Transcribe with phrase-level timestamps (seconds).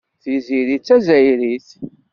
[0.21, 1.67] Tiziri d Tazzayrit.